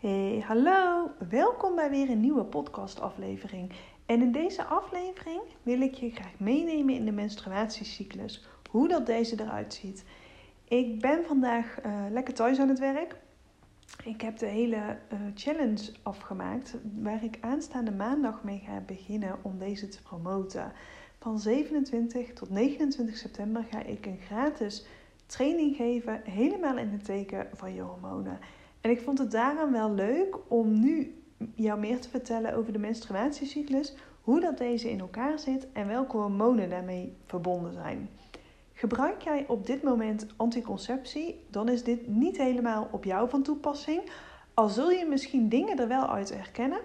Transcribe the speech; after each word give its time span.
Hey, 0.00 0.44
hallo. 0.46 1.10
Welkom 1.28 1.74
bij 1.74 1.90
weer 1.90 2.10
een 2.10 2.20
nieuwe 2.20 2.44
podcastaflevering. 2.44 3.72
En 4.06 4.22
in 4.22 4.32
deze 4.32 4.64
aflevering 4.64 5.40
wil 5.62 5.80
ik 5.80 5.94
je 5.94 6.10
graag 6.10 6.38
meenemen 6.38 6.94
in 6.94 7.04
de 7.04 7.12
menstruatiecyclus. 7.12 8.48
Hoe 8.70 8.88
dat 8.88 9.06
deze 9.06 9.40
eruit 9.40 9.74
ziet. 9.74 10.04
Ik 10.64 11.00
ben 11.00 11.24
vandaag 11.24 11.84
uh, 11.86 12.04
lekker 12.10 12.34
thuis 12.34 12.58
aan 12.58 12.68
het 12.68 12.78
werk. 12.78 13.16
Ik 14.04 14.20
heb 14.20 14.38
de 14.38 14.46
hele 14.46 14.76
uh, 14.76 15.18
challenge 15.34 15.92
afgemaakt 16.02 16.76
waar 17.02 17.24
ik 17.24 17.38
aanstaande 17.40 17.92
maandag 17.92 18.44
mee 18.44 18.62
ga 18.66 18.80
beginnen 18.86 19.38
om 19.42 19.58
deze 19.58 19.88
te 19.88 20.02
promoten. 20.02 20.72
Van 21.18 21.38
27 21.38 22.32
tot 22.32 22.50
29 22.50 23.16
september 23.16 23.64
ga 23.70 23.82
ik 23.82 24.06
een 24.06 24.20
gratis 24.20 24.86
training 25.26 25.76
geven, 25.76 26.20
helemaal 26.24 26.78
in 26.78 26.88
het 26.88 27.04
teken 27.04 27.46
van 27.52 27.74
je 27.74 27.82
hormonen. 27.82 28.38
En 28.80 28.90
ik 28.90 29.00
vond 29.00 29.18
het 29.18 29.30
daarom 29.30 29.72
wel 29.72 29.94
leuk 29.94 30.36
om 30.48 30.80
nu 30.80 31.22
jou 31.54 31.78
meer 31.78 32.00
te 32.00 32.08
vertellen 32.08 32.54
over 32.54 32.72
de 32.72 32.78
menstruatiecyclus, 32.78 33.94
hoe 34.22 34.40
dat 34.40 34.58
deze 34.58 34.90
in 34.90 35.00
elkaar 35.00 35.38
zit 35.38 35.66
en 35.72 35.86
welke 35.86 36.16
hormonen 36.16 36.70
daarmee 36.70 37.16
verbonden 37.24 37.72
zijn. 37.72 38.08
Gebruik 38.72 39.22
jij 39.22 39.44
op 39.48 39.66
dit 39.66 39.82
moment 39.82 40.26
anticonceptie, 40.36 41.44
dan 41.50 41.68
is 41.68 41.84
dit 41.84 42.08
niet 42.08 42.36
helemaal 42.36 42.88
op 42.90 43.04
jou 43.04 43.28
van 43.28 43.42
toepassing. 43.42 44.00
Al 44.54 44.68
zul 44.68 44.90
je 44.90 45.06
misschien 45.06 45.48
dingen 45.48 45.78
er 45.78 45.88
wel 45.88 46.06
uit 46.06 46.34
herkennen. 46.34 46.80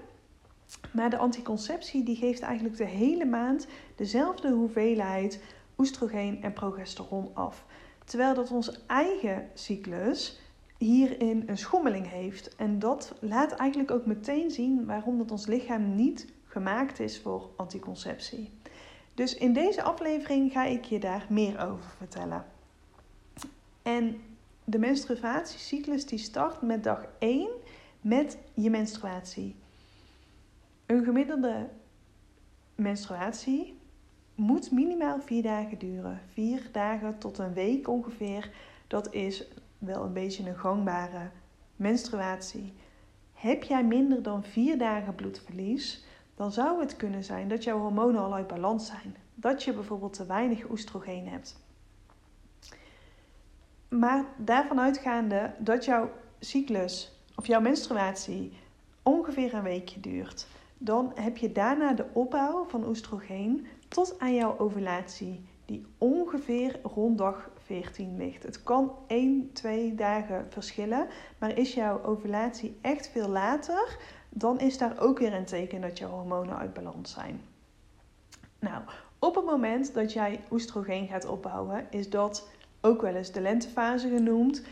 Maar 0.91 1.09
de 1.09 1.17
anticonceptie 1.17 2.03
die 2.03 2.15
geeft 2.15 2.41
eigenlijk 2.41 2.77
de 2.77 2.85
hele 2.85 3.25
maand 3.25 3.67
dezelfde 3.95 4.51
hoeveelheid 4.51 5.43
oestrogeen 5.77 6.43
en 6.43 6.53
progesteron 6.53 7.29
af. 7.33 7.65
Terwijl 8.05 8.33
dat 8.33 8.51
onze 8.51 8.79
eigen 8.87 9.49
cyclus 9.53 10.39
hierin 10.83 11.43
een 11.45 11.57
schommeling 11.57 12.09
heeft. 12.09 12.55
En 12.55 12.79
dat 12.79 13.13
laat 13.19 13.51
eigenlijk 13.51 13.91
ook 13.91 14.05
meteen 14.05 14.51
zien 14.51 14.85
waarom 14.85 15.17
dat 15.17 15.31
ons 15.31 15.45
lichaam 15.45 15.95
niet 15.95 16.27
gemaakt 16.45 16.99
is 16.99 17.19
voor 17.19 17.49
anticonceptie. 17.55 18.51
Dus 19.13 19.35
in 19.35 19.53
deze 19.53 19.83
aflevering 19.83 20.51
ga 20.51 20.65
ik 20.65 20.83
je 20.83 20.99
daar 20.99 21.25
meer 21.29 21.67
over 21.67 21.89
vertellen. 21.97 22.45
En 23.81 24.21
de 24.63 24.79
menstruatiecyclus 24.79 26.05
die 26.05 26.19
start 26.19 26.61
met 26.61 26.83
dag 26.83 27.05
1 27.19 27.49
met 28.01 28.37
je 28.53 28.69
menstruatie. 28.69 29.55
Een 30.85 31.03
gemiddelde 31.03 31.69
menstruatie 32.75 33.77
moet 34.35 34.71
minimaal 34.71 35.21
4 35.21 35.43
dagen 35.43 35.77
duren. 35.77 36.21
4 36.33 36.69
dagen 36.71 37.17
tot 37.17 37.37
een 37.37 37.53
week 37.53 37.87
ongeveer. 37.87 38.49
Dat 38.87 39.13
is 39.13 39.47
wel 39.85 40.03
een 40.03 40.13
beetje 40.13 40.49
een 40.49 40.57
gangbare 40.57 41.29
menstruatie. 41.75 42.73
Heb 43.33 43.63
jij 43.63 43.83
minder 43.83 44.23
dan 44.23 44.43
4 44.43 44.77
dagen 44.77 45.15
bloedverlies, 45.15 46.05
dan 46.35 46.51
zou 46.51 46.79
het 46.79 46.95
kunnen 46.95 47.23
zijn 47.23 47.47
dat 47.47 47.63
jouw 47.63 47.79
hormonen 47.79 48.21
al 48.21 48.33
uit 48.33 48.47
balans 48.47 48.85
zijn. 48.85 49.15
Dat 49.35 49.63
je 49.63 49.73
bijvoorbeeld 49.73 50.13
te 50.13 50.25
weinig 50.25 50.69
oestrogeen 50.69 51.27
hebt. 51.27 51.61
Maar 53.89 54.25
daarvan 54.37 54.79
uitgaande 54.79 55.53
dat 55.59 55.85
jouw 55.85 56.09
cyclus 56.39 57.21
of 57.35 57.47
jouw 57.47 57.61
menstruatie 57.61 58.53
ongeveer 59.03 59.53
een 59.53 59.63
weekje 59.63 59.99
duurt, 59.99 60.47
dan 60.77 61.11
heb 61.15 61.37
je 61.37 61.51
daarna 61.51 61.93
de 61.93 62.05
opbouw 62.13 62.65
van 62.65 62.87
oestrogeen 62.87 63.67
tot 63.87 64.19
aan 64.19 64.33
jouw 64.33 64.57
ovulatie, 64.57 65.45
die 65.65 65.85
ongeveer 65.97 66.79
rond 66.83 67.17
dag 67.17 67.49
14 67.65 68.17
ligt. 68.17 68.43
Het 68.43 68.63
kan 68.63 68.91
1, 69.07 69.49
2 69.53 69.95
dagen 69.95 70.45
verschillen, 70.49 71.07
maar 71.37 71.57
is 71.57 71.73
jouw 71.73 72.03
ovulatie 72.03 72.77
echt 72.81 73.09
veel 73.09 73.27
later, 73.27 73.97
dan 74.29 74.59
is 74.59 74.77
daar 74.77 74.99
ook 74.99 75.19
weer 75.19 75.33
een 75.33 75.45
teken 75.45 75.81
dat 75.81 75.97
jouw 75.97 76.09
hormonen 76.09 76.57
uit 76.57 76.73
balans 76.73 77.11
zijn. 77.11 77.41
Nou, 78.59 78.83
op 79.19 79.35
het 79.35 79.45
moment 79.45 79.93
dat 79.93 80.13
jij 80.13 80.39
oestrogeen 80.51 81.07
gaat 81.07 81.25
opbouwen, 81.25 81.87
is 81.89 82.09
dat 82.09 82.49
ook 82.81 83.01
wel 83.01 83.15
eens 83.15 83.31
de 83.31 83.41
lentefase 83.41 84.09
genoemd. 84.09 84.63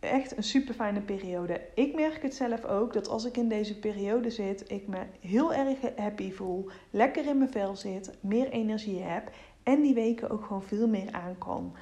Echt 0.00 0.36
een 0.36 0.42
super 0.42 0.74
fijne 0.74 1.00
periode. 1.00 1.60
Ik 1.74 1.94
merk 1.94 2.22
het 2.22 2.34
zelf 2.34 2.64
ook 2.64 2.92
dat 2.92 3.08
als 3.08 3.24
ik 3.24 3.36
in 3.36 3.48
deze 3.48 3.78
periode 3.78 4.30
zit, 4.30 4.70
ik 4.70 4.86
me 4.86 4.98
heel 5.20 5.54
erg 5.54 5.78
happy 5.96 6.32
voel, 6.32 6.70
lekker 6.90 7.26
in 7.26 7.38
mijn 7.38 7.50
vel 7.50 7.76
zit, 7.76 8.16
meer 8.20 8.48
energie 8.48 9.02
heb 9.02 9.30
en 9.62 9.80
die 9.80 9.94
weken 9.94 10.30
ook 10.30 10.44
gewoon 10.44 10.62
veel 10.62 10.88
meer 10.88 11.12
aan 11.12 11.38
kan. 11.38 11.74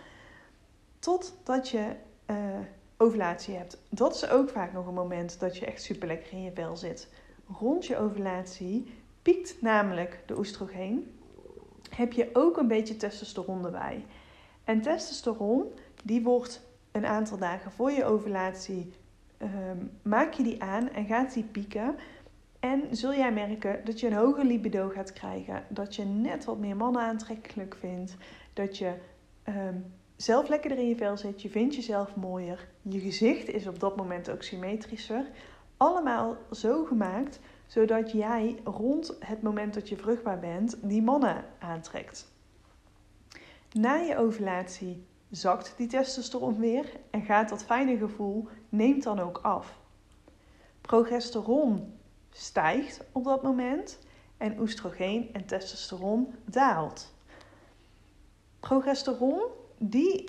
Totdat 1.04 1.68
je 1.68 1.92
uh, 2.30 2.36
ovulatie 2.96 3.54
hebt. 3.56 3.82
Dat 3.88 4.14
is 4.14 4.28
ook 4.28 4.48
vaak 4.48 4.72
nog 4.72 4.86
een 4.86 4.94
moment 4.94 5.40
dat 5.40 5.56
je 5.56 5.66
echt 5.66 5.82
super 5.82 6.08
lekker 6.08 6.32
in 6.32 6.42
je 6.42 6.52
vel 6.54 6.76
zit. 6.76 7.08
Rond 7.58 7.86
je 7.86 7.96
ovulatie 7.96 8.92
piekt 9.22 9.62
namelijk 9.62 10.22
de 10.26 10.38
oestrogeen. 10.38 11.18
Heb 11.90 12.12
je 12.12 12.30
ook 12.32 12.56
een 12.56 12.68
beetje 12.68 12.96
testosteron 12.96 13.64
erbij. 13.64 14.04
En 14.64 14.80
testosteron, 14.80 15.64
die 16.04 16.22
wordt 16.22 16.60
een 16.92 17.06
aantal 17.06 17.38
dagen 17.38 17.72
voor 17.72 17.90
je 17.90 18.04
ovulatie, 18.04 18.92
um, 19.42 19.90
maak 20.02 20.32
je 20.32 20.42
die 20.42 20.62
aan 20.62 20.90
en 20.90 21.06
gaat 21.06 21.34
die 21.34 21.44
pieken. 21.44 21.96
En 22.60 22.82
zul 22.90 23.14
jij 23.14 23.32
merken 23.32 23.84
dat 23.84 24.00
je 24.00 24.06
een 24.06 24.12
hoger 24.12 24.44
libido 24.44 24.88
gaat 24.88 25.12
krijgen. 25.12 25.64
Dat 25.68 25.94
je 25.94 26.04
net 26.04 26.44
wat 26.44 26.58
meer 26.58 26.76
mannen 26.76 27.02
aantrekkelijk 27.02 27.76
vindt. 27.80 28.16
Dat 28.52 28.78
je 28.78 28.94
um, 29.48 29.84
zelf 30.16 30.48
lekkerder 30.48 30.78
in 30.78 30.88
je 30.88 30.96
vel 30.96 31.16
zit. 31.16 31.42
Je 31.42 31.50
vindt 31.50 31.74
jezelf 31.74 32.16
mooier. 32.16 32.68
Je 32.82 33.00
gezicht 33.00 33.48
is 33.48 33.66
op 33.66 33.80
dat 33.80 33.96
moment 33.96 34.30
ook 34.30 34.42
symmetrischer. 34.42 35.24
Allemaal 35.76 36.36
zo 36.50 36.84
gemaakt 36.84 37.40
zodat 37.66 38.12
jij 38.12 38.60
rond 38.64 39.16
het 39.18 39.42
moment 39.42 39.74
dat 39.74 39.88
je 39.88 39.96
vruchtbaar 39.96 40.38
bent 40.38 40.76
die 40.82 41.02
mannen 41.02 41.44
aantrekt. 41.58 42.32
Na 43.72 43.94
je 43.94 44.18
ovulatie 44.18 45.06
zakt 45.30 45.74
die 45.76 45.86
testosteron 45.86 46.58
weer 46.58 46.92
en 47.10 47.22
gaat 47.22 47.48
dat 47.48 47.64
fijne 47.64 47.96
gevoel 47.96 48.48
neemt 48.68 49.02
dan 49.02 49.20
ook 49.20 49.38
af. 49.42 49.78
Progesteron 50.80 51.98
stijgt 52.30 53.04
op 53.12 53.24
dat 53.24 53.42
moment 53.42 53.98
en 54.36 54.60
oestrogeen 54.60 55.30
en 55.32 55.46
testosteron 55.46 56.34
daalt. 56.44 57.14
Progesteron 58.60 59.42
die 59.78 60.24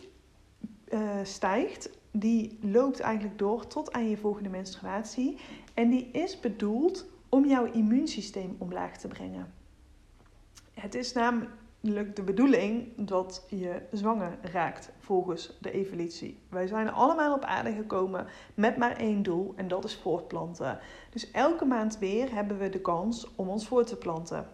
uh, 0.89 1.19
stijgt, 1.23 1.89
die 2.11 2.57
loopt 2.61 3.00
eigenlijk 3.00 3.39
door 3.39 3.67
tot 3.67 3.91
aan 3.91 4.09
je 4.09 4.17
volgende 4.17 4.50
menstruatie 4.50 5.38
en 5.73 5.89
die 5.89 6.09
is 6.11 6.39
bedoeld 6.39 7.06
om 7.29 7.45
jouw 7.45 7.72
immuunsysteem 7.72 8.55
omlaag 8.57 8.97
te 8.97 9.07
brengen. 9.07 9.53
Het 10.73 10.95
is 10.95 11.13
namelijk 11.13 12.16
de 12.16 12.23
bedoeling 12.23 12.88
dat 12.95 13.45
je 13.50 13.81
zwanger 13.91 14.38
raakt 14.41 14.91
volgens 15.00 15.57
de 15.61 15.72
evolutie. 15.72 16.39
Wij 16.50 16.67
zijn 16.67 16.91
allemaal 16.91 17.34
op 17.34 17.44
aarde 17.44 17.73
gekomen 17.73 18.28
met 18.53 18.78
maar 18.78 18.97
één 18.97 19.23
doel 19.23 19.53
en 19.55 19.67
dat 19.67 19.84
is 19.84 19.95
voortplanten. 19.95 20.79
Dus 21.09 21.31
elke 21.31 21.66
maand 21.66 21.97
weer 21.97 22.34
hebben 22.34 22.57
we 22.57 22.69
de 22.69 22.81
kans 22.81 23.35
om 23.35 23.50
ons 23.50 23.67
voort 23.67 23.88
te 23.88 23.97
planten. 23.97 24.47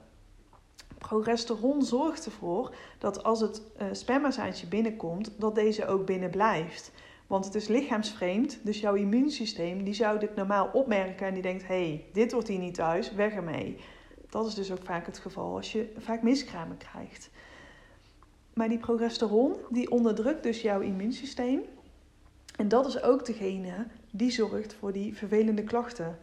Progesteron 1.02 1.84
zorgt 1.84 2.26
ervoor 2.26 2.76
dat 2.98 3.24
als 3.24 3.42
het 3.42 3.62
uh, 3.62 3.88
spermazaadje 3.92 4.68
binnenkomt, 4.68 5.32
dat 5.38 5.56
deze 5.56 5.88
ook 5.88 6.06
binnen 6.06 6.30
blijft. 6.30 6.92
Want 7.28 7.46
het 7.46 7.56
is 7.56 7.68
lichaamsvreemd, 7.68 8.60
dus 8.64 8.80
jouw 8.80 8.94
immuunsysteem 8.94 9.84
die 9.84 9.94
zou 9.94 10.20
dit 10.20 10.36
normaal 10.36 10.70
opmerken 10.74 11.28
en 11.28 11.34
die 11.34 11.44
denkt: 11.44 11.68
hé, 11.68 11.88
hey, 11.88 12.06
dit 12.14 12.32
wordt 12.32 12.48
hier 12.48 12.60
niet 12.60 12.74
thuis, 12.74 13.12
weg 13.12 13.34
ermee. 13.34 13.78
Dat 14.30 14.46
is 14.46 14.54
dus 14.54 14.72
ook 14.72 14.84
vaak 14.84 15.06
het 15.06 15.20
geval 15.20 15.56
als 15.56 15.72
je 15.72 15.94
vaak 15.98 16.22
miskramen 16.22 16.78
krijgt. 16.78 17.30
Maar 18.54 18.70
die 18.70 18.80
progesteron 18.80 19.56
die 19.70 19.92
onderdrukt 19.92 20.44
dus 20.44 20.62
jouw 20.62 20.80
immuunsysteem. 20.80 21.62
En 22.56 22.68
dat 22.68 22.88
is 22.88 23.02
ook 23.02 23.26
degene 23.26 23.88
die 24.12 24.32
zorgt 24.32 24.74
voor 24.74 24.92
die 24.92 25.16
vervelende 25.16 25.64
klachten, 25.64 26.18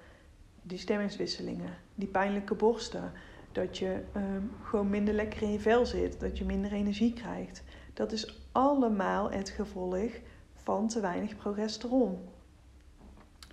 die 0.63 0.79
stemmingswisselingen, 0.79 1.77
die 1.95 2.09
pijnlijke 2.09 2.55
borsten, 2.55 3.13
dat 3.59 3.79
je 3.79 4.01
um, 4.17 4.51
gewoon 4.63 4.91
minder 4.91 5.15
lekker 5.15 5.43
in 5.43 5.53
je 5.53 5.61
vel 5.61 5.87
zit, 5.87 6.21
dat 6.21 6.39
je 6.39 6.45
minder 6.45 6.73
energie 6.73 7.13
krijgt. 7.13 7.63
Dat 7.95 8.13
is 8.13 8.49
allemaal 8.53 9.31
het 9.31 9.49
gevolg 9.49 10.11
van 10.55 10.89
te 10.89 11.01
weinig 11.01 11.37
progesteron. 11.37 12.19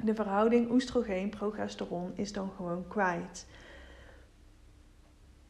De 0.04 0.16
verhouding 0.16 0.72
oestrogeen-progesteron 0.72 2.12
is 2.16 2.34
dan 2.34 2.52
gewoon 2.56 2.88
kwijt. 2.88 3.48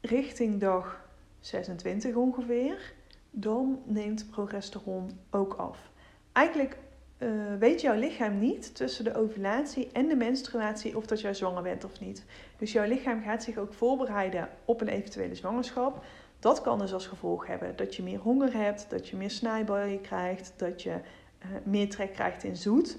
Richting 0.02 0.60
dag 0.60 1.10
26 1.40 2.16
ongeveer, 2.16 2.94
dan 3.32 3.82
neemt 3.86 4.30
progesteron 4.30 5.20
ook 5.30 5.54
af. 5.54 5.92
Eigenlijk 6.32 6.78
uh, 7.18 7.30
weet 7.60 7.82
jouw 7.82 7.96
lichaam 7.96 8.40
niet 8.40 8.76
tussen 8.76 9.04
de 9.04 9.16
ovulatie 9.16 9.90
en 9.92 10.08
de 10.08 10.16
menstruatie 10.16 10.98
of 10.98 11.06
dat 11.06 11.22
jij 11.22 11.34
zwanger 11.34 11.64
bent 11.64 11.86
of 11.86 12.00
niet. 12.00 12.26
Dus 12.58 12.72
jouw 12.72 12.88
lichaam 12.88 13.24
gaat 13.24 13.44
zich 13.44 13.58
ook 13.58 13.74
voorbereiden 13.74 14.50
op 14.66 14.82
een 14.82 14.88
eventuele 14.88 15.36
zwangerschap. 15.36 16.06
Dat 16.40 16.62
kan 16.62 16.80
dus 16.80 16.94
als 16.94 17.08
gevolg 17.08 17.48
hebben 17.48 17.76
dat 17.76 17.96
je 17.96 18.04
meer 18.04 18.20
honger 18.20 18.54
hebt, 18.54 18.86
dat 18.90 19.08
je 19.08 19.16
meer 19.16 19.32
snijbuien 19.32 20.02
krijgt, 20.02 20.54
dat 20.56 20.82
je 20.82 20.90
uh, 20.90 21.48
meer 21.64 21.90
trek 21.90 22.14
krijgt 22.14 22.44
in 22.44 22.56
zoet. 22.56 22.98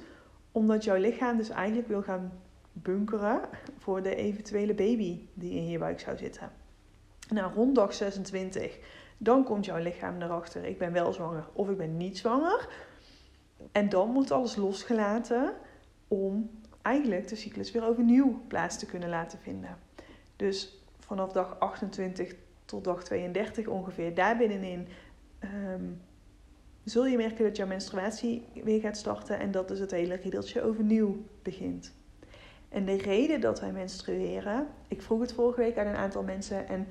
Omdat 0.53 0.85
jouw 0.85 0.97
lichaam 0.97 1.37
dus 1.37 1.49
eigenlijk 1.49 1.89
wil 1.89 2.03
gaan 2.03 2.33
bunkeren 2.73 3.41
voor 3.79 4.03
de 4.03 4.15
eventuele 4.15 4.75
baby 4.75 5.21
die 5.35 5.55
in 5.55 5.69
je 5.69 5.79
buik 5.79 6.01
zou 6.01 6.17
zitten. 6.17 6.51
Nou, 7.29 7.55
rond 7.55 7.75
dag 7.75 7.95
26, 7.95 8.79
dan 9.19 9.45
komt 9.45 9.65
jouw 9.65 9.79
lichaam 9.79 10.23
erachter: 10.23 10.65
ik 10.65 10.79
ben 10.79 10.93
wel 10.93 11.13
zwanger 11.13 11.49
of 11.53 11.71
ik 11.71 11.77
ben 11.77 11.97
niet 11.97 12.19
zwanger. 12.19 12.69
En 13.73 13.89
dan 13.89 14.11
moet 14.11 14.31
alles 14.31 14.57
losgelaten 14.57 15.55
om 16.09 16.51
eigenlijk 16.83 17.29
de 17.29 17.37
cyclus 17.37 17.73
weer 17.73 17.87
overnieuw 17.87 18.41
plaats 18.49 18.79
te 18.79 18.87
kunnen 18.87 19.09
laten 19.09 19.39
vinden. 19.39 19.79
Dus 20.37 20.83
vanaf 20.99 21.33
dag 21.33 21.59
28 21.59 22.35
tot 22.65 22.85
dag 22.85 23.05
32 23.05 23.67
ongeveer, 23.67 24.15
daar 24.15 24.37
binnenin 24.37 24.89
ehm, 25.39 25.85
zul 26.85 27.07
je 27.07 27.17
merken 27.17 27.45
dat 27.45 27.57
jouw 27.57 27.67
menstruatie 27.67 28.45
weer 28.65 28.81
gaat 28.81 28.97
starten 28.97 29.39
en 29.39 29.51
dat 29.51 29.69
dus 29.69 29.79
het 29.79 29.91
hele 29.91 30.15
riedeltje 30.15 30.63
overnieuw 30.63 31.17
begint. 31.43 31.95
En 32.69 32.85
de 32.85 32.97
reden 32.97 33.41
dat 33.41 33.61
wij 33.61 33.73
menstrueren, 33.73 34.67
ik 34.89 35.03
vroeg 35.03 35.21
het 35.21 35.33
vorige 35.33 35.61
week 35.61 35.79
aan 35.79 35.87
een 35.87 35.97
aantal 35.97 36.23
mensen 36.23 36.69
en 36.69 36.87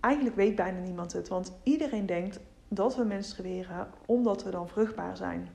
eigenlijk 0.00 0.36
weet 0.36 0.54
bijna 0.54 0.80
niemand 0.80 1.12
het, 1.12 1.28
want 1.28 1.52
iedereen 1.62 2.06
denkt 2.06 2.40
dat 2.68 2.96
we 2.96 3.04
menstrueren 3.04 3.88
omdat 4.06 4.44
we 4.44 4.50
dan 4.50 4.68
vruchtbaar 4.68 5.16
zijn. 5.16 5.48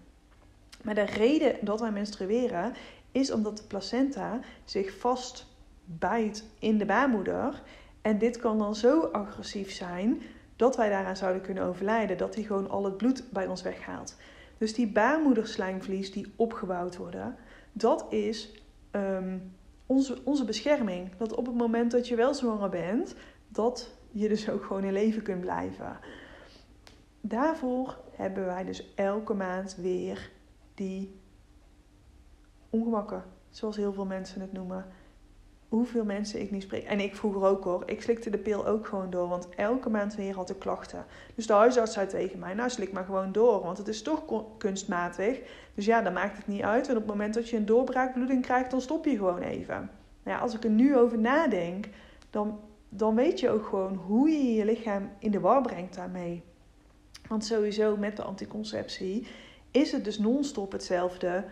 Maar 0.83 0.95
de 0.95 1.05
reden 1.05 1.55
dat 1.61 1.79
wij 1.79 1.91
menstrueren 1.91 2.73
is 3.11 3.31
omdat 3.31 3.57
de 3.57 3.63
placenta 3.63 4.39
zich 4.65 4.97
vastbijt 4.97 6.45
in 6.59 6.77
de 6.77 6.85
baarmoeder. 6.85 7.61
En 8.01 8.17
dit 8.17 8.37
kan 8.37 8.57
dan 8.57 8.75
zo 8.75 8.99
agressief 9.01 9.71
zijn 9.71 10.21
dat 10.55 10.75
wij 10.75 10.89
daaraan 10.89 11.17
zouden 11.17 11.41
kunnen 11.41 11.63
overlijden. 11.63 12.17
Dat 12.17 12.35
hij 12.35 12.43
gewoon 12.43 12.69
al 12.69 12.85
het 12.85 12.97
bloed 12.97 13.23
bij 13.31 13.47
ons 13.47 13.61
weghaalt. 13.61 14.17
Dus 14.57 14.73
die 14.73 14.87
baarmoederslijmvlies 14.87 16.11
die 16.11 16.33
opgebouwd 16.35 16.97
worden, 16.97 17.35
dat 17.71 18.05
is 18.09 18.51
ehm, 18.91 19.37
onze, 19.85 20.17
onze 20.23 20.45
bescherming. 20.45 21.09
Dat 21.17 21.35
op 21.35 21.45
het 21.45 21.55
moment 21.55 21.91
dat 21.91 22.07
je 22.07 22.15
wel 22.15 22.33
zwanger 22.33 22.69
bent, 22.69 23.15
dat 23.47 23.89
je 24.11 24.27
dus 24.27 24.49
ook 24.49 24.63
gewoon 24.63 24.83
in 24.83 24.93
leven 24.93 25.21
kunt 25.21 25.41
blijven. 25.41 25.99
Daarvoor 27.21 27.97
hebben 28.15 28.45
wij 28.45 28.63
dus 28.63 28.93
elke 28.95 29.33
maand 29.33 29.75
weer 29.75 30.29
die 30.81 31.19
ongemakken, 32.69 33.23
zoals 33.49 33.75
heel 33.75 33.93
veel 33.93 34.05
mensen 34.05 34.41
het 34.41 34.53
noemen. 34.53 34.85
Hoeveel 35.69 36.05
mensen 36.05 36.41
ik 36.41 36.51
niet 36.51 36.63
spreek. 36.63 36.83
En 36.83 36.99
ik 36.99 37.15
vroeger 37.15 37.43
ook 37.43 37.63
hoor. 37.63 37.83
Ik 37.85 38.01
slikte 38.01 38.29
de 38.29 38.37
pil 38.37 38.67
ook 38.67 38.87
gewoon 38.87 39.09
door, 39.09 39.27
want 39.27 39.49
elke 39.49 39.89
maand 39.89 40.15
weer 40.15 40.35
had 40.35 40.49
ik 40.49 40.59
klachten. 40.59 41.05
Dus 41.35 41.47
de 41.47 41.53
huisarts 41.53 41.93
zei 41.93 42.07
tegen 42.07 42.39
mij: 42.39 42.53
Nou, 42.53 42.69
slik 42.69 42.91
maar 42.91 43.05
gewoon 43.05 43.31
door, 43.31 43.61
want 43.61 43.77
het 43.77 43.87
is 43.87 44.01
toch 44.01 44.23
kunstmatig. 44.57 45.39
Dus 45.75 45.85
ja, 45.85 46.01
dan 46.01 46.13
maakt 46.13 46.37
het 46.37 46.47
niet 46.47 46.61
uit. 46.61 46.87
En 46.87 46.95
op 46.95 47.01
het 47.01 47.11
moment 47.11 47.33
dat 47.33 47.49
je 47.49 47.57
een 47.57 47.65
doorbraakbloeding 47.65 48.41
krijgt, 48.41 48.71
dan 48.71 48.81
stop 48.81 49.05
je 49.05 49.17
gewoon 49.17 49.41
even. 49.41 49.89
Nou 50.23 50.37
ja, 50.37 50.43
als 50.43 50.53
ik 50.53 50.63
er 50.63 50.69
nu 50.69 50.97
over 50.97 51.19
nadenk, 51.19 51.87
dan, 52.29 52.59
dan 52.89 53.15
weet 53.15 53.39
je 53.39 53.49
ook 53.49 53.65
gewoon 53.65 53.95
hoe 53.95 54.29
je 54.29 54.53
je 54.53 54.65
lichaam 54.65 55.09
in 55.19 55.31
de 55.31 55.39
war 55.39 55.61
brengt 55.61 55.95
daarmee. 55.95 56.43
Want 57.27 57.45
sowieso 57.45 57.97
met 57.97 58.15
de 58.15 58.23
anticonceptie 58.23 59.27
is 59.71 59.91
het 59.91 60.03
dus 60.03 60.19
non-stop 60.19 60.71
hetzelfde 60.71 61.43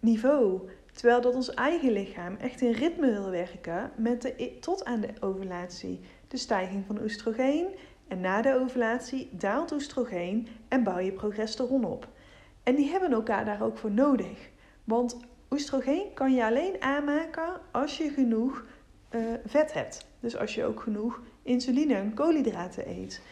niveau. 0.00 0.68
Terwijl 0.92 1.20
dat 1.20 1.34
ons 1.34 1.54
eigen 1.54 1.92
lichaam 1.92 2.36
echt 2.36 2.60
in 2.60 2.72
ritme 2.72 3.10
wil 3.10 3.30
werken 3.30 3.90
met 3.96 4.22
de, 4.22 4.56
tot 4.60 4.84
aan 4.84 5.00
de 5.00 5.08
ovulatie. 5.20 6.00
De 6.28 6.36
stijging 6.36 6.84
van 6.86 7.02
oestrogeen 7.02 7.66
en 8.08 8.20
na 8.20 8.42
de 8.42 8.58
ovulatie 8.60 9.28
daalt 9.32 9.72
oestrogeen 9.72 10.48
en 10.68 10.82
bouw 10.82 10.98
je 10.98 11.12
progesteron 11.12 11.84
op. 11.84 12.08
En 12.62 12.74
die 12.74 12.90
hebben 12.90 13.12
elkaar 13.12 13.44
daar 13.44 13.62
ook 13.62 13.78
voor 13.78 13.90
nodig. 13.90 14.50
Want 14.84 15.16
oestrogeen 15.50 16.14
kan 16.14 16.34
je 16.34 16.44
alleen 16.44 16.82
aanmaken 16.82 17.60
als 17.70 17.98
je 17.98 18.10
genoeg 18.10 18.64
uh, 19.10 19.20
vet 19.46 19.72
hebt. 19.72 20.06
Dus 20.20 20.36
als 20.36 20.54
je 20.54 20.64
ook 20.64 20.80
genoeg 20.80 21.20
insuline 21.42 21.94
en 21.94 22.14
koolhydraten 22.14 22.88
eet. 22.88 23.22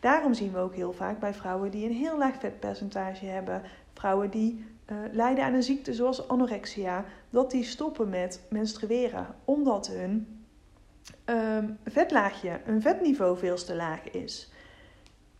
Daarom 0.00 0.34
zien 0.34 0.52
we 0.52 0.58
ook 0.58 0.74
heel 0.74 0.92
vaak 0.92 1.20
bij 1.20 1.34
vrouwen 1.34 1.70
die 1.70 1.84
een 1.84 1.96
heel 1.96 2.18
laag 2.18 2.38
vetpercentage 2.38 3.26
hebben, 3.26 3.62
vrouwen 3.98 4.30
die 4.30 4.64
uh, 4.86 4.96
lijden 5.12 5.44
aan 5.44 5.54
een 5.54 5.62
ziekte 5.62 5.94
zoals 5.94 6.28
anorexia, 6.28 7.04
dat 7.30 7.50
die 7.50 7.64
stoppen 7.64 8.08
met 8.08 8.42
menstrueren, 8.50 9.26
omdat 9.44 9.86
hun 9.86 10.42
um, 11.26 11.78
vetlaagje, 11.84 12.60
een 12.66 12.82
vetniveau 12.82 13.38
veel 13.38 13.56
te 13.56 13.76
laag 13.76 14.10
is. 14.10 14.52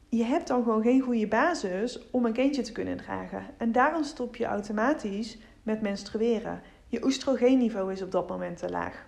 Je 0.08 0.24
hebt 0.24 0.48
dan 0.48 0.62
gewoon 0.62 0.82
geen 0.82 1.00
goede 1.00 1.28
basis 1.28 2.10
om 2.10 2.24
een 2.24 2.32
kindje 2.32 2.62
te 2.62 2.72
kunnen 2.72 2.96
dragen. 2.96 3.42
En 3.56 3.72
daarom 3.72 4.02
stop 4.02 4.36
je 4.36 4.44
automatisch 4.44 5.38
met 5.62 5.80
menstrueren. 5.80 6.60
Je 6.86 7.04
oestrogeenniveau 7.04 7.92
is 7.92 8.02
op 8.02 8.10
dat 8.10 8.28
moment 8.28 8.56
te 8.56 8.70
laag. 8.70 9.06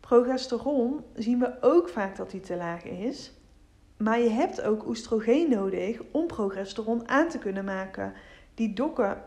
Progesteron 0.00 1.04
zien 1.14 1.38
we 1.38 1.56
ook 1.60 1.88
vaak 1.88 2.16
dat 2.16 2.30
die 2.30 2.40
te 2.40 2.56
laag 2.56 2.84
is. 2.84 3.32
Maar 4.02 4.20
je 4.20 4.30
hebt 4.30 4.62
ook 4.62 4.86
oestrogeen 4.86 5.50
nodig 5.50 6.00
om 6.10 6.26
progesteron 6.26 7.08
aan 7.08 7.28
te 7.28 7.38
kunnen 7.38 7.64
maken. 7.64 8.12
Die 8.54 8.72
dokken 8.72 9.22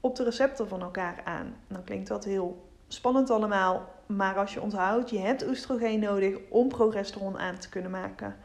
op 0.00 0.16
de 0.16 0.24
receptor 0.24 0.66
van 0.66 0.82
elkaar 0.82 1.20
aan. 1.24 1.56
Nou 1.66 1.84
klinkt 1.84 2.08
dat 2.08 2.24
heel 2.24 2.68
spannend 2.88 3.30
allemaal, 3.30 3.88
maar 4.06 4.36
als 4.36 4.54
je 4.54 4.60
onthoudt, 4.60 5.10
je 5.10 5.18
hebt 5.18 5.48
oestrogeen 5.48 6.00
nodig 6.00 6.36
om 6.48 6.68
progesteron 6.68 7.38
aan 7.38 7.58
te 7.58 7.68
kunnen 7.68 7.90
maken. 7.90 8.36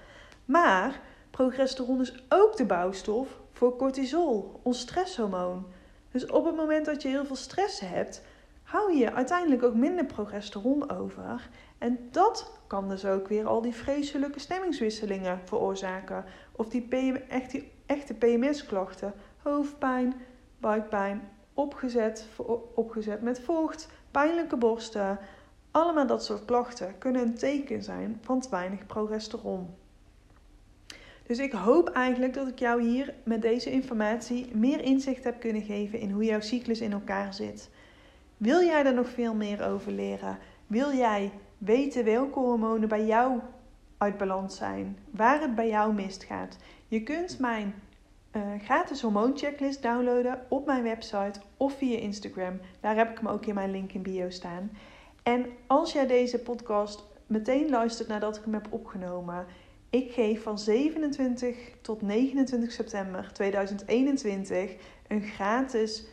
Maar 0.46 1.00
progesteron 1.32 2.02
is 2.02 2.24
ook 2.30 2.58
de 2.58 2.66
bouwstof 2.66 3.40
voor 3.52 3.76
cortisol, 3.76 4.60
ons 4.64 4.80
stresshormoon. 4.80 5.66
Dus 6.12 6.26
op 6.26 6.46
het 6.46 6.56
moment 6.56 6.86
dat 6.86 7.02
je 7.02 7.08
heel 7.08 7.26
veel 7.26 7.36
stress 7.36 7.80
hebt, 7.80 8.22
hou 8.66 8.98
je 8.98 9.14
uiteindelijk 9.14 9.64
ook 9.64 9.76
minder 9.76 10.06
progesteron 10.06 10.90
over. 10.90 11.50
En 11.78 12.00
dat 12.12 12.60
kan 12.68 12.90
dus 12.90 13.06
ook 13.06 13.28
weer 13.28 13.48
al 13.48 13.62
die 13.62 13.74
vreselijke 13.74 14.40
stemmingswisselingen 14.40 15.40
veroorzaken. 15.44 16.26
Of 16.52 16.70
die, 16.70 16.88
echt, 17.30 17.52
die 17.52 17.72
echte 17.86 18.14
PMS-klachten, 18.14 19.14
hoofdpijn, 19.38 20.14
buikpijn, 20.58 21.30
opgezet, 21.54 22.28
opgezet 22.76 23.22
met 23.22 23.40
vocht, 23.40 23.90
pijnlijke 24.12 24.58
borsten. 24.58 25.20
Allemaal 25.72 26.08
dat 26.08 26.24
soort 26.24 26.46
klachten 26.46 26.98
kunnen 26.98 27.22
een 27.22 27.38
teken 27.38 27.84
zijn 27.84 28.20
van 28.22 28.40
te 28.40 28.50
weinig 28.50 28.86
progesteron. 28.86 29.76
Dus 31.28 31.40
ik 31.40 31.52
hoop 31.52 31.90
eigenlijk 31.90 32.34
dat 32.34 32.48
ik 32.48 32.60
jou 32.60 32.82
hier 32.82 33.14
met 33.24 33.42
deze 33.42 33.72
informatie 33.72 34.56
meer 34.56 34.82
inzicht 34.82 35.24
heb 35.24 35.40
kunnen 35.40 35.62
geven 35.62 36.00
in 36.00 36.12
hoe 36.12 36.24
jouw 36.24 36.40
cyclus 36.40 36.82
in 36.82 36.92
elkaar 36.92 37.34
zit. 37.34 37.70
Wil 38.38 38.64
jij 38.64 38.86
er 38.86 38.94
nog 38.94 39.10
veel 39.10 39.34
meer 39.34 39.66
over 39.66 39.92
leren? 39.92 40.38
Wil 40.68 40.94
jij 40.94 41.32
weten 41.58 42.04
welke 42.04 42.40
hormonen 42.40 42.90
bij 42.90 43.06
jou 43.06 43.40
uit 43.98 44.18
balans 44.18 44.58
zijn, 44.58 44.98
waar 45.12 45.42
het 45.42 45.56
bij 45.56 45.68
jou 45.68 45.94
misgaat. 45.94 46.58
Je 46.88 47.04
kunt 47.04 47.40
mijn 47.40 47.74
uh, 48.32 48.42
gratis 48.64 49.02
hormoonchecklist 49.02 49.82
downloaden 49.82 50.46
op 50.50 50.66
mijn 50.66 50.84
website 50.84 51.40
of 51.58 51.74
via 51.74 51.98
Instagram. 51.98 52.60
Daar 52.80 52.96
heb 52.96 53.12
ik 53.12 53.18
hem 53.18 53.28
ook 53.28 53.46
in 53.46 53.54
mijn 53.54 53.72
link 53.72 53.92
in 53.92 54.02
bio 54.02 54.30
staan. 54.30 54.72
En 55.24 55.46
als 55.68 55.94
jij 55.94 56.08
deze 56.08 56.40
podcast 56.40 57.04
meteen 57.28 57.70
luistert 57.70 58.08
nadat 58.08 58.38
ik 58.38 58.44
hem 58.44 58.54
heb 58.54 58.68
opgenomen, 58.70 59.46
ik 59.90 60.12
geef 60.12 60.44
van 60.44 60.60
27 60.60 61.56
tot 61.82 62.02
29 62.02 62.72
september 62.72 63.30
2021 63.34 64.76
een 65.08 65.22
gratis 65.22 66.08